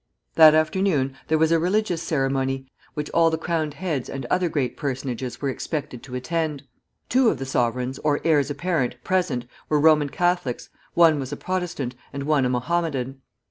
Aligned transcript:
That 0.33 0.55
afternoon 0.55 1.15
there 1.27 1.37
was 1.37 1.51
a 1.51 1.59
religious 1.59 2.01
ceremony, 2.01 2.65
which 2.95 3.11
all 3.11 3.29
the 3.29 3.37
crowned 3.37 3.75
heads 3.75 4.09
and 4.09 4.25
other 4.31 4.49
great 4.49 4.75
personages 4.75 5.39
were 5.43 5.49
expected 5.49 6.01
to 6.01 6.15
attend. 6.15 6.63
Two 7.07 7.29
of 7.29 7.37
the 7.37 7.45
sovereigns 7.45 7.99
or 7.99 8.19
heirs 8.25 8.49
apparent 8.49 8.95
present 9.03 9.45
were 9.69 9.79
Roman 9.79 10.09
Catholics, 10.09 10.69
one 10.95 11.19
was 11.19 11.31
a 11.31 11.37
Protestant, 11.37 11.93
and 12.11 12.23
one 12.23 12.45
a 12.45 12.49
Mohammedan. 12.49 13.21